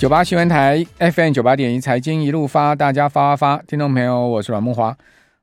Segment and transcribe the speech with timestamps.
[0.00, 4.94] 九八新闻台 FM 九八点一财经一路发，大家发发发，听众朋友，我是阮慕驊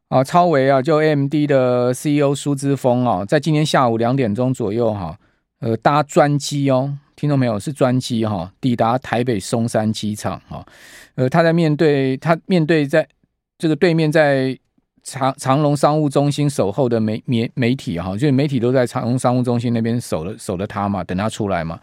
[0.08, 0.24] 啊。
[0.24, 5.16] 超维啊，就 AMD 的 CEO 苏之峰啊，在今天下午两点钟左右哈，
[5.59, 10.66] 呃，搭专机哦，听众朋友是专机哈，抵达台北松山机场哈，
[11.14, 13.08] 呃，他在面对他面对在
[13.60, 14.58] 这个对面在。
[15.08, 21.80] 长长隆商务中心守候的媒媒媒体哈，就是媒体都在长隆商务中心那边守了守了他嘛，等他出来嘛。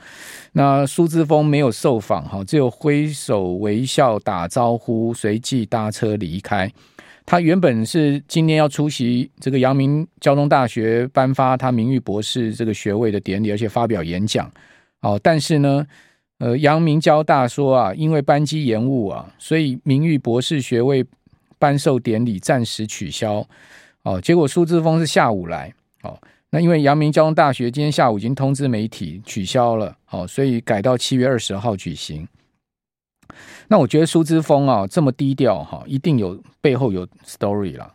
[0.53, 6.71] 那苏姿丰没有受访哈，只有挥手微笑打招呼，随即搭车离开。
[7.25, 14.51] 他原本是今天要出席这个阳明交通大学颁发他名誉博士这个学位的典礼，而且发表演讲。
[15.01, 15.87] 哦，但是呢，
[16.41, 21.03] 呃，阳明交大说啊，因为班机延误啊，所以名誉博士学位。
[21.65, 23.43] 颁授典礼暂时取消，
[24.03, 25.73] 哦，结果苏志峰是下午来，
[26.03, 32.29] 哦，那因为阳明交通大学今天下午已经通知媒体取消了，哦，所以改到七月二十号举行。
[33.69, 37.91] 那我觉得苏姿丰啊这么低调哈，一定有背后有 story 了。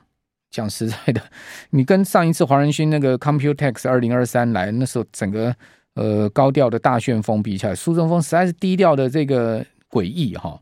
[0.49, 1.21] 讲实在的，
[1.69, 5.55] 你跟上一次黄仁勋那个 Computex 二零二三来那时候整个
[5.93, 10.59] 呃高调的大旋风比起来，苏姿丰实在是低调的这个诡异哈。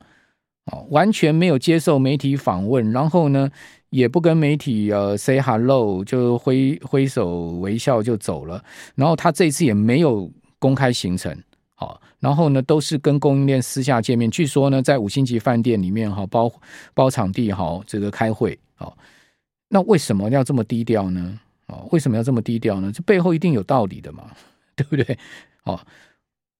[0.72, 3.50] 哦，完全没有接受媒体访问，然后呢，
[3.90, 8.62] 也不跟媒体呃 say hello，就挥挥手微笑就走了。
[8.95, 10.30] 然后他这次也没有
[10.60, 11.34] 公开行程，
[11.73, 14.30] 好，然后呢，都是跟供应链私下见面。
[14.30, 16.52] 据说呢，在五星级饭店里面哈，包
[16.94, 18.60] 包场地哈，这个开会。
[18.76, 18.98] 好，
[19.70, 21.40] 那为什么要这么低调呢？
[21.68, 22.92] 哦，为什么要这么低调呢？
[22.94, 24.32] 这背后一定有道理的嘛，
[24.76, 25.18] 对不对？
[25.64, 25.80] 哦，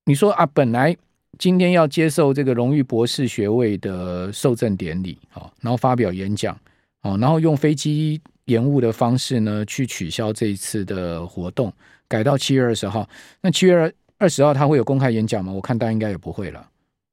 [0.06, 0.96] 你说啊，本来。
[1.38, 6.58] 今天要接受这个荣誉博士学位的授赠典礼，好，然后发表演讲，
[7.04, 11.72] 哦，然后用飞机延误的方式呢，去取消这一次的活动，
[12.08, 13.08] 改到七月二十号。
[13.42, 15.52] 那七月二二十号他会有公开演讲吗？
[15.54, 16.60] 我看大家应该也不会了。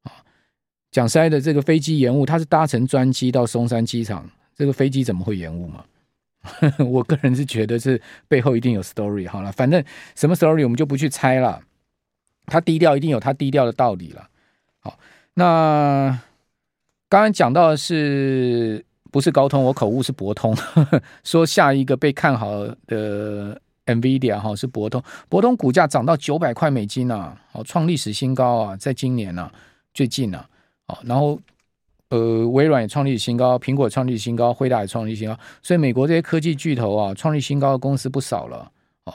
[0.05, 0.12] 啊，
[0.91, 5.84] 讲塞的，这个飞机延误，他是搭乘专机到松山机场，这个飞机怎么会延误嘛？
[6.91, 9.28] 我个人是觉得是背后一定有 story。
[9.28, 9.84] 好了，反正
[10.15, 11.61] 什么 story 我们就不去猜了。
[12.47, 14.28] 他低调一定有他低调的道理了。
[14.81, 14.99] 好，
[15.34, 16.19] 那
[17.09, 19.62] 刚刚讲到的是不是高通？
[19.62, 22.50] 我口误是博通，呵呵，说下一个被看好
[22.87, 29.50] 的 NVIDIA 哈是博通，博通股价涨到九百块美金啊，好创历史新高啊，在今年啊
[29.94, 30.47] 最近啊，
[30.87, 31.38] 好，然后
[32.11, 38.71] 呃微软也创历史新高，苹果创历史新高，辉达也创历史新高，所以美国这些科技巨头啊创历史新高的公司不少了，
[39.05, 39.15] 哦，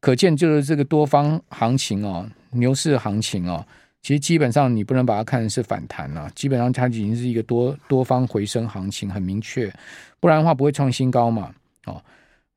[0.00, 2.28] 可见就是这个多方行情哦。
[2.56, 3.64] 牛市行情哦，
[4.02, 9.72] 其实基本上你不能把它看成是反弹了，基本上它已经是一个多多方回升行情，很明确，
[10.20, 11.54] 不然的话不会创新高嘛。
[11.86, 12.02] 哦，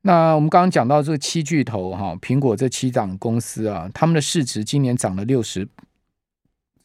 [0.02, 5.66] 那我们刚刚讲到这个七巨头哈，苹果这七档公司啊，他们的市值今年涨了六十，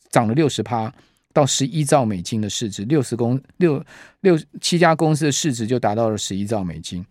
[0.10, 0.92] 涨了六十趴
[1.32, 3.84] 到十一兆美金的市值，六十公六
[4.22, 7.06] 六七家公司的市值就达到了十一兆美金。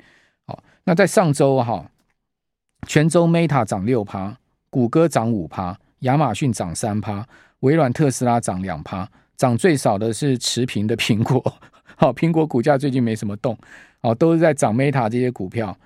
[0.46, 1.88] 好，那在上周哈，
[2.86, 4.36] 全州 Meta 涨六趴，
[4.70, 5.78] 谷歌涨五趴。
[6.04, 7.26] 亚马逊涨三趴，
[7.60, 9.06] 微软、特斯拉涨两趴，
[9.36, 11.42] 涨最少的是持平的苹果。
[11.96, 13.56] 好，苹果股价最近没什么动，
[14.00, 15.76] 哦，都是在涨 Meta 这些股票。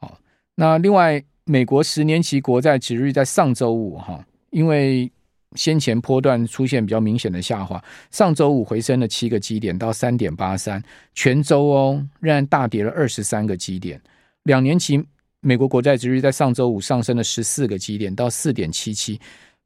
[0.00, 0.18] 好，
[0.56, 5.10] 那另外，美国十年期国债殖率在上周五哈，因为
[5.54, 10.82] 先前波段出现比较明显的下滑，上周五回升了七个基点到三点八三，
[11.14, 14.00] 全周哦仍然大跌了二十三个基点。
[14.42, 15.02] 两年期
[15.40, 19.20] 美国国债殖率在上周五上升了十四个基点到四点七七。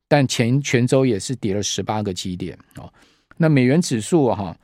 [0.09, 2.93] 但前全周也是跌了十八个基点哦。
[3.37, 4.56] 那美元指数哈，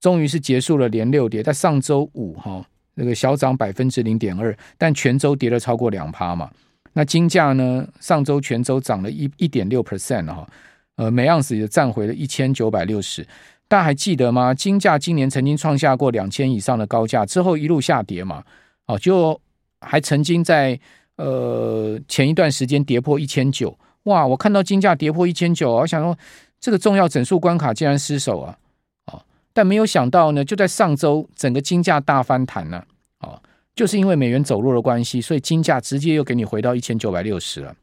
[0.00, 2.64] 终于是结束了连六跌，在上周五哈
[2.94, 6.50] 那个小涨百分之零点二，但全周跌了超过两趴嘛。
[6.94, 10.48] 那金价呢，上周全周涨了一一点六 percent 哈，
[10.96, 13.22] 呃，每盎司也站回了一千九百六十。
[13.68, 14.54] 大家还记得吗？
[14.54, 18.42] 金价今年曾经创下过两千以上的高价，之后一路下跌嘛，
[18.86, 19.38] 哦，就
[19.80, 20.78] 还曾经在
[21.16, 23.76] 呃前一段时间跌破一千九。
[24.06, 24.26] 哇！
[24.26, 26.16] 我看到金价跌破一千九，我想说
[26.58, 28.58] 这个重要整数关卡竟然失守啊！
[29.04, 29.22] 啊，
[29.52, 32.82] 但没有想到呢，就在上周，整个金价大翻弹呢
[33.18, 33.40] 啊！
[33.74, 37.74] 就是因为美元走弱的关系，所以金价直接又给你回到一千九百六十了。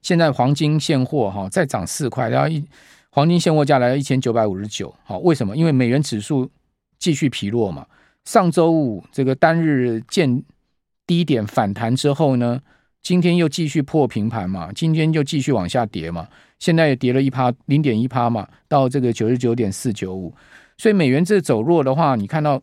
[0.00, 2.64] 现在黄金现货哈再涨四块，然后一
[3.10, 4.94] 黄金现货价来到一千九百五十九。
[5.04, 5.56] 好，为什么？
[5.56, 6.48] 因为美元指数
[6.98, 7.86] 继续疲弱嘛。
[8.24, 10.42] 上周五这个单日见
[11.06, 12.60] 低点反弹之后呢，
[13.06, 16.26] 今天又继续破平盘嘛，今天就继续往下跌嘛，
[16.58, 20.34] 现在也跌了一趴零点一趴嘛，到这个九十九点四九五，
[20.76, 22.60] 所以美元这走弱的话，你看到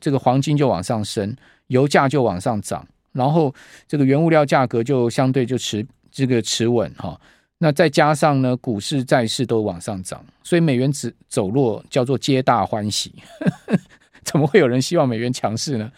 [0.00, 1.36] 这个黄金就往上升，
[1.66, 3.54] 油价就往上涨，然后
[3.86, 7.20] 这个原物料价格就相对就持这个持稳哈，
[7.58, 13.12] 那再加上呢，股市、债市都往上涨，所以美元只走弱叫做皆大欢喜。
[14.24, 15.92] 怎么会有人希望美元强势呢？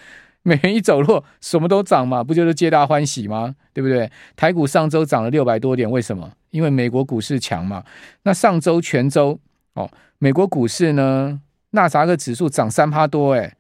[0.45, 3.57] 美元一走弱，什么都涨嘛，不就是皆大欢喜吗？
[3.73, 4.11] 对不对？
[4.37, 6.31] 台股上周涨了六百多点，为什么？
[6.51, 7.83] 因为美国股市强嘛。
[8.23, 9.41] 那上周全周
[9.73, 13.55] 哦，美国股市呢，纳斯达克指数涨三趴多，诶，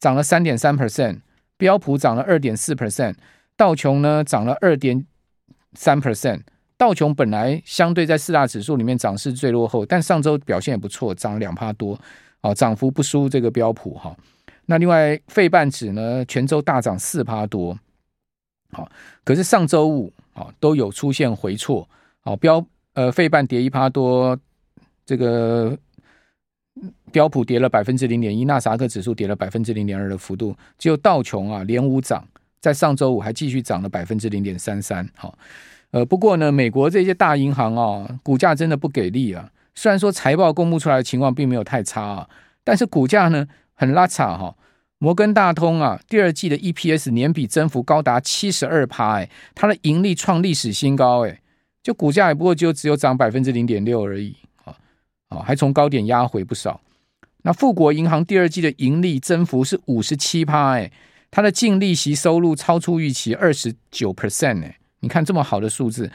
[0.00, 1.20] 涨了三点三 percent，
[1.56, 3.14] 标普涨了二点四 percent，
[3.56, 5.06] 道琼呢涨了二点
[5.74, 6.40] 三 percent。
[6.76, 11.96] 道琼本来相对在四大指数里面涨势最落后，但上周表现也不错，涨了两趴多，
[12.40, 14.14] 哦，涨幅不输这个标普哈。
[14.66, 17.78] 那另外费半指呢，全周大涨四趴多，
[18.72, 18.90] 好，
[19.24, 21.88] 可是上周五啊都有出现回挫，
[22.20, 22.64] 好标
[22.94, 24.38] 呃费半跌一趴多，
[25.04, 25.76] 这个
[27.12, 32.26] 标普跌了百分之零点一，纳斯达克指数跌了百分之零点二的幅度，只有道琼啊连五涨，
[32.60, 35.38] 在上周五还继续涨了百分之零点三三，好。
[35.90, 39.48] 呃，不过呢，美国这些大银行啊，股价真的不给力啊。
[39.76, 42.28] 虽然说财报公布出来的情况并没有太差啊，
[42.64, 44.56] 但是股价呢很拉差哈。
[44.98, 51.40] 摩根大通啊，第二季的 EPS 年比增幅高达七十二趴，哎，它的盈利创历史新高，哎，
[51.82, 54.34] 就股价也不过就只有涨百分之零点六而已
[54.64, 54.74] 啊，
[55.28, 56.80] 啊，还从高点压回不少。
[57.42, 60.90] 那富国银行第二季的盈利增幅是五十七趴，哎，
[61.30, 64.76] 它的净利息收入超出预期二十九 percent，哎。
[65.00, 66.10] 你看这么好的数字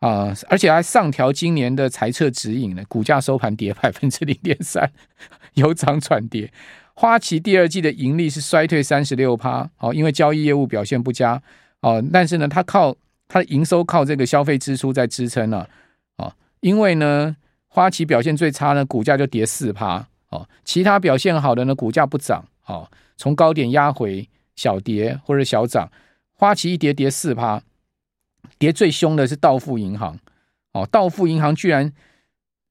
[0.00, 4.92] 啊，而且还上调今年的财测指引呢，股价收盘跌百分之零点三，
[5.54, 6.52] 由涨转跌。
[6.96, 11.40] 花旗第二季的盈利是衰退三十六趴，哦，因为交易业务表现不佳
[11.82, 12.96] 哦，但是呢，它靠
[13.28, 15.68] 它的营收靠这个消费支出在支撑了
[16.16, 17.36] 啊，因为呢，
[17.68, 25.90] 花旗表现最差呢，股价就跌四趴哦，其他表现好的呢，股价不涨哦，从高点压回小跌或者小涨，
[26.32, 27.62] 花旗一跌跌四趴。
[28.58, 30.16] 跌最凶的是道富银行，
[30.72, 31.92] 哦，道富银行居然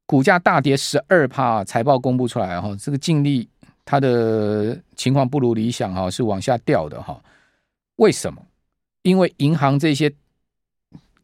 [0.06, 3.48] 股价大跌十二趴，财报公布出来哈，这个净利
[3.86, 7.22] 它的情况不如理想哈，是往下掉的哈。
[7.98, 8.42] 为什么？
[9.04, 10.12] 因为银行这些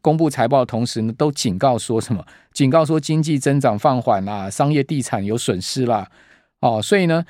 [0.00, 2.24] 公布财报的同时呢，都警告说什么？
[2.52, 6.08] 警告说经济增长放缓啦，商业地产有损失啦，
[6.60, 7.24] 哦，所以呢，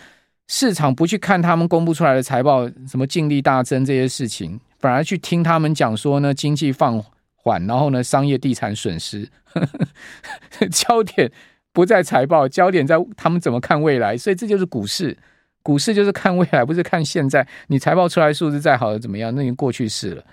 [0.48, 7.02] 市场不去看他们公布出来的财报，什么净利大增这些事情，反而去听他们讲说呢，经济放
[7.34, 9.60] 缓，然后呢，商业地产损失，呵
[10.60, 11.32] 呵，焦点
[11.72, 15.16] 不在财报，焦点在他们怎么看未来，所以这就是股市，
[15.62, 17.46] 股市就是看未来，不是看现在。
[17.68, 20.24] 你财报出来数字再好的怎么样，那已经过去式了，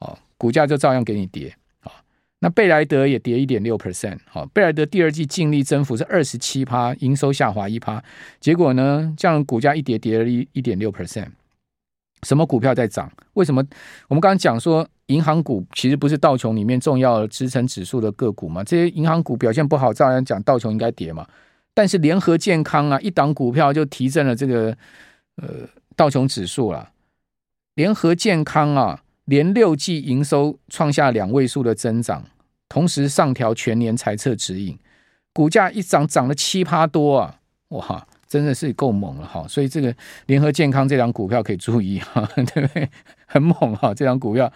[0.00, 1.92] 哦，股价就照样给你跌，啊，
[2.40, 8.02] 那贝莱德也跌一点六 percent，好，贝莱德第二季净利增幅是二十七趴，营收下滑一趴，
[8.40, 11.28] 结果呢，这样股价一跌跌了一一点六 percent。
[12.22, 13.10] 什么股票在涨？
[13.34, 13.62] 为什么
[14.08, 18.64] 我们刚刚讲说银行股其实不是道琼里面重要的支撑指数的个股嘛？
[18.64, 21.26] 这些银行股表现不好，照样讲道琼应该跌嘛。
[21.72, 24.76] 但是联合健康啊，一档股票就提振了这个
[25.36, 25.46] 呃
[25.94, 26.90] 道琼指数了。
[27.74, 32.24] 联合健康啊，连六季营收创下两位数的增长，
[32.68, 34.76] 同时上调全年财测指引，
[35.32, 37.36] 股价一涨涨了七趴多啊！
[37.68, 38.07] 哇！
[38.28, 39.94] 真的是够猛了哈，所以这个
[40.26, 42.88] 联合健康这张股票可以注意哈，对不对？
[43.24, 44.52] 很猛哈，这张股票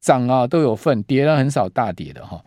[0.00, 2.38] 涨啊都有份，跌了很少大跌的哈。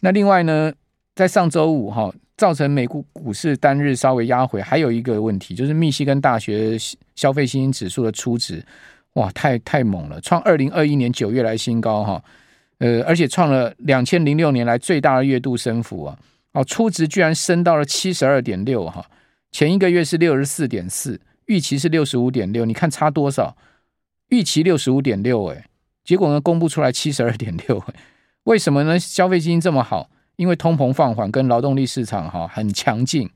[0.00, 0.70] 那另外呢，
[1.14, 6.76] 在上周五哈，造成美股股市单日稍微压回，还有一个问题就是密西根大学
[7.14, 8.62] 消费信心指数的初值，
[9.14, 12.22] 哇，太太猛了，创二零二一年九月来新高哈，
[12.78, 16.18] 呃，而且创了两千零六年来最大的月度升幅啊，
[16.52, 19.02] 哦，初值居然升到了七十二点六哈。
[19.50, 23.56] 前一个月是六十四点四，预期是六十五点六，你看差多少？
[24.28, 25.64] 预期六十五点六，哎，
[26.04, 27.82] 结果呢，公布出来七十二点六，
[28.44, 28.98] 为什么呢？
[28.98, 33.30] 消费基金这么好，因为通膨放缓跟劳动力市场哈很强劲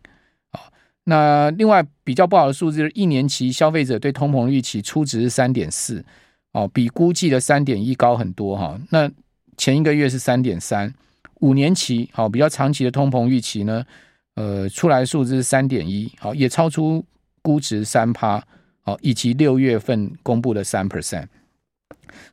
[0.51, 0.61] 啊。
[1.05, 6.05] 那另外比较不好的数字是一年期消费者对通膨预期初值是三点四，
[6.53, 8.79] 哦，比估计的三点一高很多哈。
[8.91, 9.11] 那
[9.57, 10.93] 前一个月是三点三，
[11.41, 13.87] 五年期好比较长期的通膨预期呢？
[14.35, 17.05] 呃，出来数字三点一，好，也超出
[17.43, 18.43] 估值三趴，
[18.81, 21.27] 好，以及六月份公布的三 percent，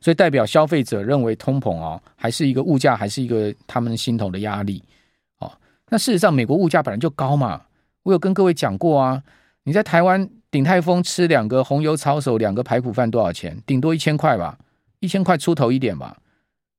[0.00, 4.82] 所以代表消费者认为通膨啊，还是一个物价，还是一个他们心头的压力，
[5.40, 5.52] 哦，
[5.90, 7.60] 那事实上美国物价本来就高嘛，
[8.04, 9.22] 我有跟各位讲过啊，
[9.64, 13.62] 你在台湾鼎泰丰吃两个红油抄手，两个排骨饭多少钱？
[13.66, 14.58] 顶多一千块吧，
[15.00, 16.16] 一千块出头一点吧，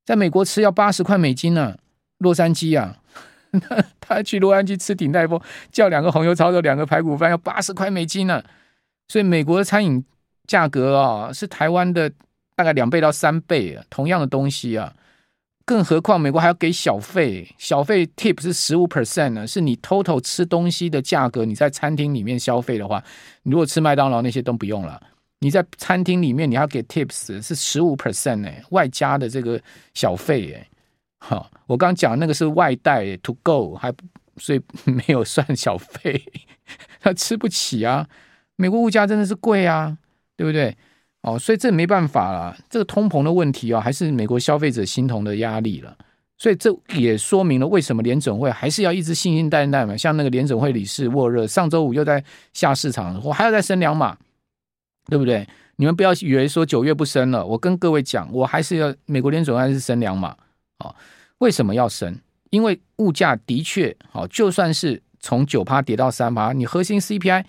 [0.03, 1.77] 在美国吃要八十块美金呢，
[2.17, 2.97] 洛杉矶啊。
[3.99, 5.39] 他去洛杉矶吃鼎泰丰，
[5.71, 8.41] 叫两个红油抄手，两个排骨饭，要八十块美金呢。
[9.07, 10.03] 所以美国的餐饮
[10.47, 12.09] 价格啊，是台湾的
[12.55, 13.77] 大概两倍到三倍。
[13.89, 14.93] 同样的东西啊，
[15.65, 23.03] 更何况美国还要给小费，小费 tip 是十五 percent 呢，是你 total 吃东西的价格，你在餐厅里面消费的话，
[23.43, 25.01] 你如果吃麦当劳那些都不用了，
[25.39, 29.59] 你在餐厅里面你要给 tips 是十五 percent 呢，外加的这个
[29.93, 30.67] 小费哎，
[31.23, 33.93] 好，我刚讲那个是外带 to go，还
[34.37, 34.59] 所以
[34.89, 36.19] 没有算小费，
[36.99, 38.07] 他吃不起啊，
[38.55, 39.95] 美国物价真的是贵啊，
[40.35, 40.75] 对不对？
[41.21, 45.95] 哦，所以这没办法了，这个通膨的问题、哦，还是美国消费者心头的压力了。
[46.39, 49.95] 所以这也说明了为什么联准会还是要一直信心旦旦嘛。
[49.95, 54.17] 像那个联准会理事沃热，上周五又在下市场，我还要再升两码，
[55.05, 55.47] 对不对？
[55.75, 60.35] 你们不要以为说九月不升了，我跟各位讲，我还是要美国联准会还是升两码
[60.81, 60.95] 啊、
[61.39, 62.19] 为什么要升？
[62.49, 67.45] 因为物价的确好、就算是从九趴跌到三趴，你核心 CPI。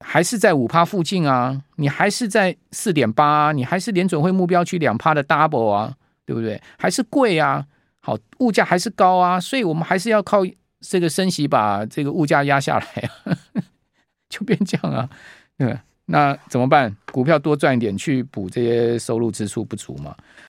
[0.00, 6.60] 还是在五趴附近啊，你还是在四点八，你还是联准会目标区两趴的 double 啊，对不对？
[6.78, 7.66] 还是贵啊，
[8.02, 10.42] 好，物价还是高啊，所以我们还是要靠
[10.80, 12.86] 这个升息把这个物价压下来
[13.24, 13.38] 啊，
[14.28, 15.08] 就变这样啊，
[15.56, 16.94] 对，那怎么办？
[17.10, 20.14] 股票多赚一点去补这些收入支出不足嘛？